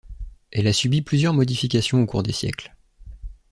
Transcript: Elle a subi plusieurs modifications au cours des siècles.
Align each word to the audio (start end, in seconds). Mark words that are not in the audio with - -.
Elle 0.49 0.65
a 0.65 0.73
subi 0.73 1.03
plusieurs 1.03 1.35
modifications 1.35 2.01
au 2.01 2.07
cours 2.07 2.23
des 2.23 2.31
siècles. 2.31 2.73